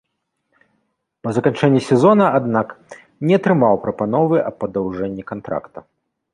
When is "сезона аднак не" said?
1.89-3.33